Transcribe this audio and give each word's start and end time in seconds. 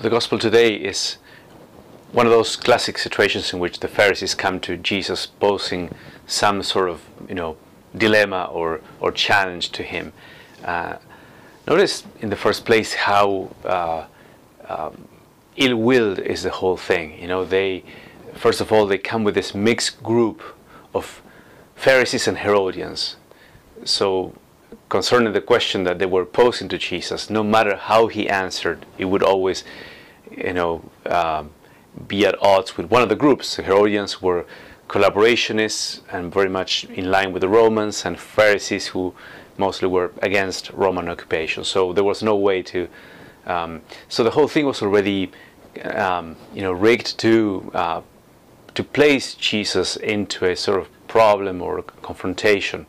The 0.00 0.10
gospel 0.10 0.38
today 0.38 0.74
is 0.76 1.16
one 2.12 2.24
of 2.24 2.30
those 2.30 2.54
classic 2.54 2.98
situations 2.98 3.52
in 3.52 3.58
which 3.58 3.80
the 3.80 3.88
Pharisees 3.88 4.32
come 4.32 4.60
to 4.60 4.76
Jesus 4.76 5.26
posing 5.26 5.92
some 6.24 6.62
sort 6.62 6.88
of, 6.88 7.02
you 7.28 7.34
know, 7.34 7.56
dilemma 7.96 8.44
or, 8.44 8.80
or 9.00 9.10
challenge 9.10 9.72
to 9.72 9.82
him. 9.82 10.12
Uh, 10.64 10.98
notice 11.66 12.04
in 12.20 12.30
the 12.30 12.36
first 12.36 12.64
place 12.64 12.94
how 12.94 13.50
uh, 13.64 14.04
um, 14.68 15.08
ill-willed 15.56 16.20
is 16.20 16.44
the 16.44 16.50
whole 16.50 16.76
thing. 16.76 17.20
You 17.20 17.26
know, 17.26 17.44
they 17.44 17.82
first 18.34 18.60
of 18.60 18.70
all 18.70 18.86
they 18.86 18.98
come 18.98 19.24
with 19.24 19.34
this 19.34 19.52
mixed 19.52 20.00
group 20.04 20.40
of 20.94 21.20
Pharisees 21.74 22.28
and 22.28 22.38
Herodians. 22.38 23.16
So 23.84 24.32
concerning 24.88 25.32
the 25.32 25.40
question 25.40 25.84
that 25.84 25.98
they 25.98 26.06
were 26.06 26.24
posing 26.24 26.68
to 26.68 26.78
Jesus, 26.78 27.30
no 27.30 27.42
matter 27.42 27.76
how 27.76 28.06
he 28.06 28.28
answered, 28.28 28.86
it 28.96 29.06
would 29.06 29.22
always, 29.22 29.64
you 30.30 30.52
know, 30.52 30.90
um, 31.06 31.50
be 32.06 32.24
at 32.24 32.40
odds 32.42 32.76
with 32.76 32.90
one 32.90 33.02
of 33.02 33.08
the 33.08 33.16
groups. 33.16 33.56
The 33.56 33.62
Herodians 33.62 34.22
were 34.22 34.46
collaborationists 34.88 36.00
and 36.10 36.32
very 36.32 36.48
much 36.48 36.84
in 36.84 37.10
line 37.10 37.32
with 37.32 37.42
the 37.42 37.48
Romans, 37.48 38.04
and 38.04 38.18
Pharisees 38.18 38.88
who 38.88 39.14
mostly 39.58 39.88
were 39.88 40.12
against 40.22 40.70
Roman 40.70 41.08
occupation. 41.08 41.64
So 41.64 41.92
there 41.92 42.04
was 42.04 42.22
no 42.22 42.36
way 42.36 42.62
to. 42.62 42.88
Um, 43.46 43.82
so 44.08 44.22
the 44.24 44.30
whole 44.30 44.48
thing 44.48 44.66
was 44.66 44.82
already, 44.82 45.30
um, 45.84 46.36
you 46.54 46.62
know, 46.62 46.72
rigged 46.72 47.18
to 47.18 47.70
uh, 47.74 48.02
to 48.74 48.84
place 48.84 49.34
Jesus 49.34 49.96
into 49.96 50.46
a 50.46 50.54
sort 50.54 50.80
of 50.80 50.88
problem 51.08 51.60
or 51.60 51.82
confrontation. 51.82 52.86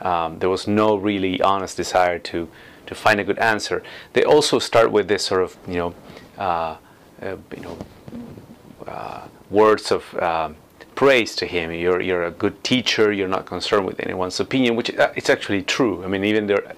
Um, 0.00 0.38
there 0.38 0.48
was 0.48 0.66
no 0.66 0.96
really 0.96 1.40
honest 1.42 1.76
desire 1.76 2.18
to 2.18 2.48
to 2.86 2.94
find 2.94 3.20
a 3.20 3.24
good 3.24 3.38
answer. 3.38 3.82
They 4.14 4.24
also 4.24 4.58
start 4.58 4.90
with 4.90 5.08
this 5.08 5.24
sort 5.24 5.42
of 5.42 5.56
you 5.66 5.76
know 5.76 5.94
uh, 6.38 6.76
uh, 7.22 7.36
you 7.56 7.62
know 7.62 7.78
uh, 8.86 9.28
words 9.50 9.92
of 9.92 10.14
um, 10.22 10.56
praise 10.94 11.34
to 11.36 11.46
him. 11.46 11.70
You're 11.72 12.00
you're 12.00 12.24
a 12.24 12.30
good 12.30 12.62
teacher. 12.64 13.12
You're 13.12 13.28
not 13.28 13.46
concerned 13.46 13.86
with 13.86 14.00
anyone's 14.00 14.40
opinion, 14.40 14.76
which 14.76 14.94
uh, 14.96 15.12
it's 15.14 15.30
actually 15.30 15.62
true. 15.62 16.04
I 16.04 16.08
mean, 16.08 16.24
even 16.24 16.46
their 16.46 16.74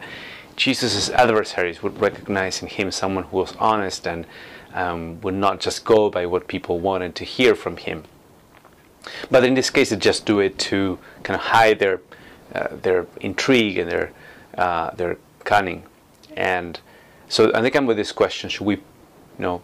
Jesus' 0.57 1.11
adversaries 1.11 1.83
would 1.83 2.01
recognize 2.01 2.63
in 2.63 2.69
him 2.69 2.91
someone 2.91 3.25
who 3.25 3.39
was 3.39 3.55
honest 3.59 4.07
and 4.07 4.27
um, 4.75 5.21
would 5.23 5.35
not 5.35 5.61
just 5.61 5.85
go 5.85 6.11
by 6.11 6.27
what 6.27 6.49
people 6.49 6.79
wanted 6.79 7.15
to 7.17 7.25
hear 7.25 7.55
from 7.55 7.77
him. 7.77 8.05
But 9.31 9.45
in 9.45 9.55
this 9.55 9.71
case, 9.71 9.91
they 9.91 9.97
just 9.97 10.27
do 10.27 10.41
it 10.41 10.59
to 10.71 10.99
kind 11.23 11.37
of 11.37 11.47
hide 11.47 11.79
their 11.79 12.01
their 12.53 13.07
intrigue 13.21 13.79
and 13.79 13.91
their 13.91 14.13
uh, 14.57 14.91
their 14.91 15.19
cunning, 15.45 15.85
and 16.37 16.81
so 17.29 17.51
and 17.53 17.65
they 17.65 17.71
come 17.71 17.87
with 17.87 17.97
this 17.97 18.13
question: 18.13 18.51
Should 18.51 18.67
we, 18.67 18.77
you 18.77 18.83
know, 19.39 19.63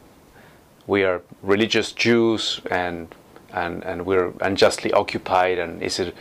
we 0.86 1.04
are 1.04 1.22
religious 1.42 1.92
Jews 1.92 2.60
and 2.70 3.14
and 3.52 3.84
and 3.84 4.06
we're 4.06 4.32
unjustly 4.40 4.92
occupied, 4.92 5.58
and 5.58 5.82
is 5.82 5.98
it 5.98 6.14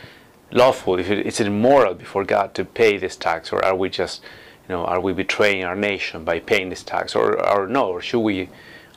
lawful? 0.50 0.98
If 0.98 1.10
it, 1.10 1.26
is 1.26 1.40
it 1.40 1.46
immoral 1.46 1.94
before 1.94 2.24
God 2.24 2.54
to 2.54 2.64
pay 2.64 2.98
this 2.98 3.16
tax, 3.16 3.52
or 3.52 3.64
are 3.64 3.74
we 3.74 3.88
just, 3.88 4.22
you 4.68 4.74
know, 4.74 4.84
are 4.84 5.00
we 5.00 5.12
betraying 5.12 5.64
our 5.64 5.76
nation 5.76 6.24
by 6.24 6.40
paying 6.40 6.68
this 6.68 6.82
tax, 6.82 7.14
or 7.14 7.42
or 7.46 7.66
no, 7.66 7.88
or 7.88 8.00
should 8.00 8.20
we 8.20 8.48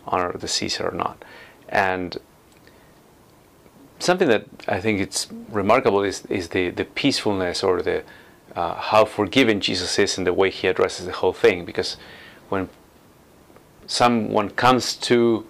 honor 0.05 0.33
the 0.33 0.47
Caesar 0.47 0.89
or 0.89 0.95
not? 0.95 1.23
And 1.69 2.17
something 4.01 4.27
that 4.27 4.45
I 4.67 4.79
think 4.79 4.99
it's 4.99 5.27
remarkable 5.49 6.03
is, 6.03 6.25
is 6.27 6.49
the, 6.49 6.69
the 6.69 6.85
peacefulness 6.85 7.63
or 7.63 7.81
the 7.81 8.03
uh, 8.55 8.75
how 8.75 9.05
forgiving 9.05 9.59
Jesus 9.61 9.97
is 9.97 10.17
in 10.17 10.25
the 10.25 10.33
way 10.33 10.49
he 10.49 10.67
addresses 10.67 11.05
the 11.05 11.13
whole 11.13 11.33
thing. 11.33 11.63
Because 11.65 11.97
when 12.49 12.69
someone 13.87 14.49
comes 14.49 14.95
to 14.95 15.45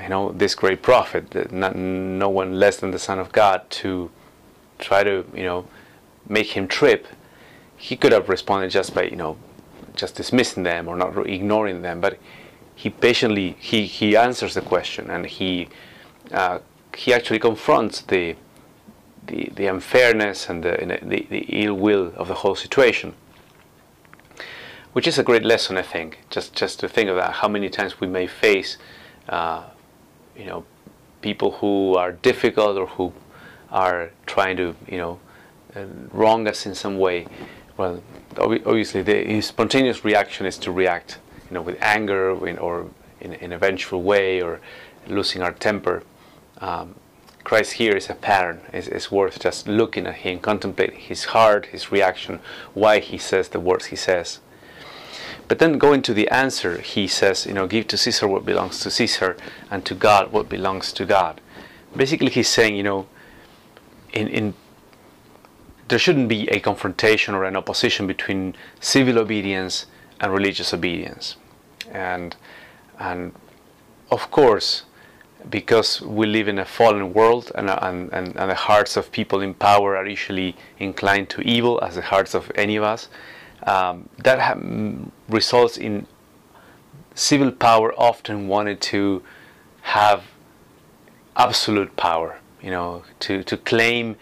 you 0.00 0.08
know 0.08 0.32
this 0.32 0.54
great 0.54 0.82
prophet, 0.82 1.52
not, 1.52 1.76
no 1.76 2.28
one 2.28 2.58
less 2.58 2.78
than 2.78 2.90
the 2.90 2.98
Son 2.98 3.18
of 3.18 3.32
God, 3.32 3.68
to 3.70 4.10
try 4.78 5.04
to 5.04 5.24
you 5.34 5.44
know 5.44 5.66
make 6.28 6.56
him 6.56 6.66
trip, 6.66 7.06
he 7.76 7.96
could 7.96 8.12
have 8.12 8.28
responded 8.28 8.70
just 8.70 8.94
by 8.94 9.02
you 9.04 9.16
know 9.16 9.36
just 9.94 10.14
dismissing 10.16 10.62
them 10.62 10.88
or 10.88 10.96
not 10.96 11.14
ignoring 11.26 11.82
them, 11.82 12.00
but 12.00 12.18
he 12.74 12.88
patiently 12.88 13.56
he, 13.60 13.86
he 13.86 14.16
answers 14.16 14.54
the 14.54 14.62
question 14.62 15.10
and 15.10 15.26
he 15.26 15.68
uh, 16.32 16.58
he 16.96 17.12
actually 17.12 17.38
confronts 17.38 18.00
the 18.02 18.36
the, 19.26 19.50
the 19.54 19.66
unfairness 19.66 20.48
and 20.48 20.64
the, 20.64 20.98
the, 21.02 21.26
the 21.30 21.46
ill 21.48 21.74
will 21.74 22.12
of 22.16 22.26
the 22.26 22.34
whole 22.34 22.56
situation, 22.56 23.14
which 24.94 25.06
is 25.06 25.16
a 25.16 25.22
great 25.22 25.44
lesson, 25.44 25.76
I 25.76 25.82
think. 25.82 26.18
Just 26.28 26.54
just 26.54 26.80
to 26.80 26.88
think 26.88 27.08
that, 27.08 27.32
how 27.34 27.48
many 27.48 27.68
times 27.68 28.00
we 28.00 28.08
may 28.08 28.26
face, 28.26 28.78
uh, 29.28 29.62
you 30.36 30.46
know, 30.46 30.64
people 31.20 31.52
who 31.52 31.94
are 31.94 32.12
difficult 32.12 32.76
or 32.76 32.86
who 32.86 33.12
are 33.70 34.10
trying 34.26 34.56
to, 34.56 34.74
you 34.88 34.98
know, 34.98 35.20
uh, 35.76 35.84
wrong 36.12 36.48
us 36.48 36.66
in 36.66 36.74
some 36.74 36.98
way. 36.98 37.26
Well, 37.76 38.02
obviously, 38.36 39.02
the 39.02 39.40
spontaneous 39.40 40.04
reaction 40.04 40.46
is 40.46 40.58
to 40.58 40.72
react, 40.72 41.18
you 41.48 41.54
know, 41.54 41.62
with 41.62 41.80
anger 41.80 42.32
or 42.58 42.90
in, 43.20 43.32
in 43.34 43.52
a 43.52 43.58
vengeful 43.58 44.02
way 44.02 44.42
or 44.42 44.60
losing 45.06 45.42
our 45.42 45.52
temper 45.52 46.02
um, 46.62 46.94
Christ 47.44 47.72
here 47.72 47.96
is 47.96 48.08
a 48.08 48.14
pattern. 48.14 48.60
It's, 48.72 48.86
it's, 48.86 49.10
worth 49.10 49.40
just 49.40 49.66
looking 49.66 50.06
at 50.06 50.14
him, 50.14 50.38
contemplating 50.38 51.00
his 51.00 51.24
heart, 51.26 51.66
his 51.66 51.90
reaction, 51.90 52.40
why 52.72 53.00
he 53.00 53.18
says 53.18 53.48
the 53.48 53.58
words 53.58 53.86
he 53.86 53.96
says. 53.96 54.38
But 55.48 55.58
then 55.58 55.76
going 55.76 56.02
to 56.02 56.14
the 56.14 56.28
answer, 56.28 56.78
he 56.78 57.08
says, 57.08 57.44
you 57.46 57.52
know, 57.52 57.66
give 57.66 57.88
to 57.88 57.96
Caesar 57.96 58.28
what 58.28 58.46
belongs 58.46 58.78
to 58.80 58.90
Caesar, 58.90 59.36
and 59.70 59.84
to 59.84 59.94
God 59.94 60.32
what 60.32 60.48
belongs 60.48 60.92
to 60.92 61.04
God. 61.04 61.40
Basically, 61.96 62.30
he's 62.30 62.48
saying, 62.48 62.76
you 62.76 62.84
know, 62.84 63.06
in, 64.12 64.28
in 64.28 64.54
there 65.88 65.98
shouldn't 65.98 66.28
be 66.28 66.48
a 66.48 66.60
confrontation 66.60 67.34
or 67.34 67.44
an 67.44 67.56
opposition 67.56 68.06
between 68.06 68.54
civil 68.80 69.18
obedience 69.18 69.86
and 70.20 70.32
religious 70.32 70.72
obedience. 70.72 71.36
And 71.90 72.36
and 72.98 73.32
of 74.10 74.30
course, 74.30 74.84
because 75.50 76.00
we 76.00 76.26
live 76.26 76.48
in 76.48 76.58
a 76.58 76.64
fallen 76.64 77.12
world 77.12 77.52
and, 77.54 77.70
and, 77.70 78.12
and, 78.12 78.36
and, 78.36 78.50
the 78.50 78.54
hearts 78.54 78.96
of 78.96 79.10
people 79.12 79.40
in 79.40 79.54
power 79.54 79.96
are 79.96 80.06
usually 80.06 80.56
inclined 80.78 81.28
to 81.30 81.40
evil 81.42 81.80
as 81.82 81.96
the 81.96 82.02
hearts 82.02 82.34
of 82.34 82.50
any 82.54 82.76
of 82.76 82.84
us, 82.84 83.08
um, 83.66 84.08
that 84.18 84.38
ha- 84.38 84.58
results 85.28 85.76
in 85.76 86.06
civil 87.14 87.50
power 87.50 87.92
often 87.98 88.48
wanted 88.48 88.80
to 88.80 89.22
have 89.82 90.24
absolute 91.36 91.94
power, 91.96 92.38
you 92.62 92.70
know, 92.70 93.02
to, 93.20 93.42
to 93.44 93.56
claim 93.56 94.16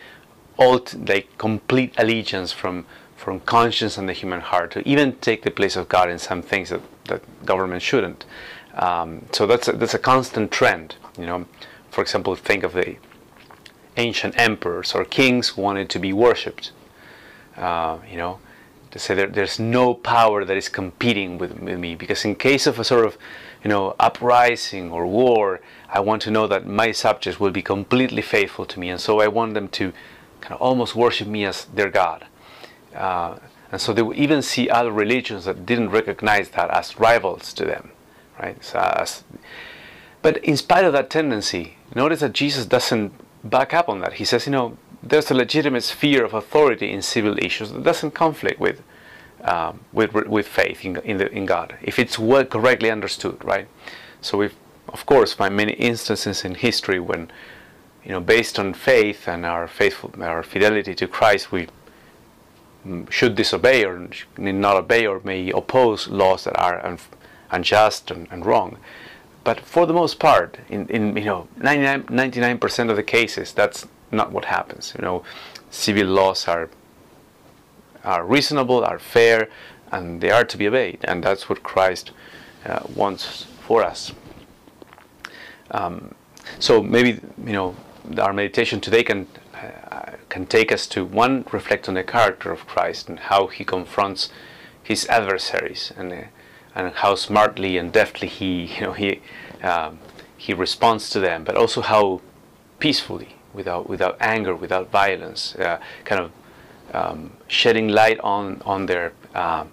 all 0.57 0.81
like 1.07 1.27
complete 1.39 1.95
allegiance 1.99 2.53
from 2.53 2.87
from 3.21 3.39
conscience 3.41 3.99
and 3.99 4.09
the 4.09 4.15
human 4.15 4.41
heart, 4.41 4.71
to 4.71 4.89
even 4.89 5.15
take 5.19 5.43
the 5.43 5.51
place 5.51 5.77
of 5.77 5.87
God 5.91 6.09
in 6.09 6.19
some 6.19 6.41
things 6.41 6.71
that, 6.71 6.81
that 7.05 7.45
government 7.45 7.83
shouldn't. 7.83 8.25
Um, 8.75 9.27
so 9.33 9.47
that's 9.47 9.69
a, 9.69 9.73
that's 9.73 9.95
a 9.95 9.99
constant 9.99 10.51
trend. 10.51 10.97
You 11.19 11.27
know, 11.27 11.47
for 11.91 12.03
example, 12.03 12.35
think 12.37 12.63
of 12.63 12.73
the 12.73 12.97
ancient 13.97 14.39
emperors 14.39 14.95
or 14.95 15.05
kings 15.05 15.51
who 15.51 15.63
wanted 15.63 15.91
to 15.91 15.99
be 15.99 16.13
worshipped. 16.13 16.73
Uh, 17.57 17.99
you 18.11 18.17
know, 18.17 18.39
to 18.91 18.99
say 18.99 19.15
that 19.15 19.35
there's 19.35 19.59
no 19.59 19.95
power 19.95 20.45
that 20.45 20.57
is 20.57 20.69
competing 20.69 21.39
with, 21.39 21.59
with 21.61 21.79
me 21.79 21.95
because 21.95 22.25
in 22.25 22.35
case 22.35 22.67
of 22.67 22.79
a 22.79 22.85
sort 22.85 23.07
of 23.07 23.17
you 23.63 23.69
know 23.69 23.95
uprising 23.99 24.91
or 24.91 25.07
war, 25.07 25.61
I 25.89 26.01
want 26.01 26.23
to 26.23 26.31
know 26.31 26.47
that 26.47 26.67
my 26.67 26.93
subjects 26.93 27.39
will 27.39 27.51
be 27.51 27.63
completely 27.63 28.23
faithful 28.23 28.65
to 28.67 28.81
me, 28.81 28.89
and 28.89 29.01
so 29.01 29.21
I 29.21 29.29
want 29.29 29.55
them 29.55 29.69
to 29.69 29.93
kind 30.41 30.55
of 30.55 30.61
almost 30.61 30.95
worship 30.95 31.29
me 31.29 31.45
as 31.45 31.67
their 31.67 31.91
god. 31.91 32.27
Uh, 32.95 33.39
and 33.71 33.81
so 33.81 33.93
they 33.93 34.03
would 34.03 34.17
even 34.17 34.43
see 34.43 34.69
other 34.69 34.91
religions 34.91 35.45
that 35.45 35.65
didn't 35.65 35.91
recognize 35.91 36.51
that 36.51 36.71
as 36.71 36.99
rivals 36.99 37.53
to 37.55 37.65
them, 37.65 37.93
right? 38.41 38.63
So 38.65 39.05
but 40.23 40.37
in 40.39 40.57
spite 40.57 40.85
of 40.85 40.93
that 40.93 41.11
tendency, 41.11 41.77
notice 41.95 42.21
that 42.21 42.33
Jesus 42.33 42.67
doesn't 42.67 43.13
back 43.43 43.73
up 43.73 43.89
on 43.89 44.01
that. 44.01 44.15
He 44.15 44.25
says, 44.25 44.47
you 44.47 44.53
know, 44.53 44.77
there's 45.03 45.31
a 45.31 45.35
legitimate 45.35 45.83
sphere 45.83 46.25
of 46.25 46.35
authority 46.35 46.93
in 46.93 47.01
civil 47.01 47.39
issues 47.39 47.73
that 47.73 47.83
doesn't 47.83 48.11
conflict 48.11 48.61
with 48.61 48.83
um, 49.45 49.81
with, 49.93 50.13
with 50.13 50.47
faith 50.47 50.85
in, 50.85 50.97
in, 50.99 51.17
the, 51.17 51.31
in 51.33 51.47
God, 51.47 51.77
if 51.83 51.99
it's 51.99 52.19
well 52.19 52.45
correctly 52.45 52.91
understood, 52.91 53.43
right? 53.45 53.69
So 54.21 54.39
we've, 54.39 54.55
of 54.89 55.07
course, 55.07 55.33
find 55.33 55.57
many 55.57 55.73
instances 55.73 56.45
in 56.45 56.57
history 56.57 57.01
when, 57.01 57.31
you 58.05 58.11
know, 58.11 58.21
based 58.21 58.59
on 58.59 58.75
faith 58.75 59.27
and 59.27 59.47
our 59.47 59.67
faithful, 59.67 60.13
our 60.21 60.43
fidelity 60.43 60.95
to 60.95 61.09
Christ, 61.09 61.53
we 61.53 61.69
should 63.09 63.35
disobey 63.35 63.85
or 63.85 64.09
not 64.37 64.77
obey 64.77 65.07
or 65.07 65.21
may 65.25 65.51
oppose 65.51 66.09
laws 66.09 66.45
that 66.45 66.59
are 66.59 66.85
un, 66.85 66.99
unjust 67.51 68.11
and, 68.11 68.29
and 68.31 68.47
wrong. 68.47 68.79
But 69.45 69.61
for 69.61 69.87
the 69.87 69.93
most 69.95 70.19
part, 70.19 70.59
in, 70.69 70.87
in 70.89 71.17
you 71.17 71.25
know 71.25 71.49
99 71.57 72.59
percent 72.59 72.91
of 72.91 72.97
the 72.97 73.03
cases, 73.03 73.53
that's 73.53 73.87
not 74.11 74.33
what 74.33 74.47
happens. 74.47 74.95
You 74.99 75.03
know, 75.05 75.23
civil 75.71 76.07
laws 76.07 76.47
are 76.49 76.69
are 78.05 78.25
reasonable, 78.25 78.85
are 78.85 78.99
fair, 78.99 79.49
and 79.93 80.21
they 80.21 80.31
are 80.31 80.45
to 80.45 80.57
be 80.59 80.67
obeyed, 80.69 80.99
and 81.05 81.23
that's 81.25 81.49
what 81.49 81.63
Christ 81.63 82.13
uh, 82.67 82.81
wants 82.95 83.45
for 83.67 83.83
us. 83.83 84.13
um, 85.71 86.15
so 86.59 86.83
maybe 86.83 87.21
you 87.47 87.53
know 87.53 87.77
our 88.19 88.33
meditation 88.33 88.81
today 88.81 89.03
can 89.03 89.27
uh, 89.55 90.13
can 90.29 90.47
take 90.47 90.73
us 90.73 90.87
to 90.89 91.05
one 91.05 91.45
reflect 91.53 91.89
on 91.89 91.95
the 91.95 92.03
character 92.03 92.51
of 92.53 92.67
Christ 92.67 93.09
and 93.09 93.19
how 93.19 93.47
he 93.47 93.65
confronts 93.65 94.31
his 94.83 95.07
adversaries 95.07 95.93
and 95.97 96.13
uh, 96.13 96.17
and 96.75 96.93
how 96.95 97.15
smartly 97.15 97.77
and 97.77 97.93
deftly 97.93 98.29
he 98.29 98.65
you 98.77 98.81
know 98.83 98.93
he 98.93 99.21
um, 99.63 99.99
he 100.41 100.55
responds 100.55 101.11
to 101.11 101.21
them, 101.21 101.45
but 101.45 101.55
also 101.55 101.83
how 101.83 102.23
peacefully, 102.79 103.37
without 103.53 103.89
without 103.89 104.17
anger, 104.21 104.55
without 104.55 104.91
violence, 104.91 105.55
uh, 105.57 105.79
kind 106.05 106.23
of 106.23 106.33
um, 106.95 107.33
shedding 107.47 107.89
light 107.89 108.19
on 108.21 108.63
on 108.65 108.87
their 108.87 109.13
um, 109.35 109.71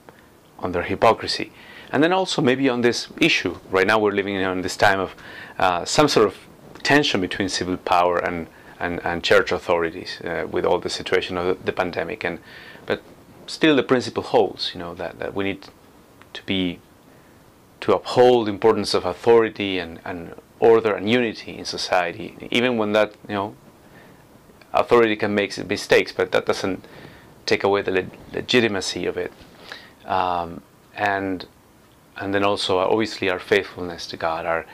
on 0.59 0.73
their 0.73 0.83
hypocrisy, 0.83 1.51
and 1.91 2.03
then 2.03 2.11
also 2.11 2.41
maybe 2.41 2.67
on 2.67 2.81
this 2.81 3.07
issue. 3.21 3.57
Right 3.71 3.87
now, 3.87 3.97
we're 3.97 4.11
living 4.11 4.35
in 4.35 4.61
this 4.61 4.75
time 4.75 4.99
of 4.99 5.15
uh, 5.57 5.85
some 5.85 6.09
sort 6.09 6.27
of 6.27 6.35
tension 6.83 7.21
between 7.21 7.47
civil 7.49 7.77
power 7.77 8.17
and 8.17 8.47
and, 8.79 8.99
and 9.05 9.23
church 9.23 9.51
authorities 9.51 10.21
uh, 10.21 10.45
with 10.51 10.65
all 10.65 10.79
the 10.79 10.89
situation 10.89 11.37
of 11.37 11.45
the, 11.47 11.65
the, 11.65 11.71
pandemic, 11.71 12.23
and 12.23 12.39
but 12.85 13.01
still 13.47 13.75
the 13.75 13.83
principle 13.83 14.23
holds. 14.23 14.71
You 14.73 14.79
know 14.81 14.93
that, 14.95 15.17
that 15.19 15.33
we 15.33 15.45
need 15.45 15.69
to 16.33 16.43
be 16.45 16.79
to 17.81 17.93
uphold 17.93 18.47
the 18.47 18.51
importance 18.51 18.93
of 18.93 19.05
authority 19.05 19.79
and, 19.79 19.99
and 20.03 20.33
order 20.59 20.95
and 20.95 21.09
unity 21.09 21.57
in 21.57 21.65
society, 21.65 22.35
even 22.51 22.77
when 22.77 22.93
that 22.93 23.13
you 23.27 23.35
know 23.35 23.55
authority 24.73 25.15
can 25.15 25.33
make 25.33 25.57
mistakes, 25.65 26.11
but 26.11 26.31
that 26.31 26.45
doesn't 26.45 26.85
take 27.45 27.63
away 27.63 27.81
the 27.81 27.91
le- 27.91 28.11
legitimacy 28.33 29.05
of 29.05 29.17
it. 29.17 29.31
Um, 30.05 30.61
and 30.95 31.45
and 32.17 32.33
then 32.33 32.43
also 32.43 32.79
obviously 32.79 33.29
our 33.29 33.39
faithfulness 33.39 34.07
to 34.07 34.17
God, 34.17 34.45
our 34.45 34.65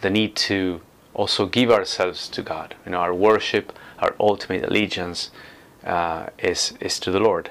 the 0.00 0.10
need 0.10 0.34
to 0.34 0.80
also 1.12 1.46
give 1.46 1.70
ourselves 1.70 2.28
to 2.28 2.42
God. 2.42 2.74
You 2.84 2.92
know, 2.92 2.98
our 2.98 3.14
worship, 3.14 3.72
our 3.98 4.14
ultimate 4.18 4.64
allegiance 4.64 5.30
uh, 5.84 6.26
is 6.38 6.74
is 6.80 6.98
to 7.00 7.10
the 7.10 7.20
Lord. 7.20 7.50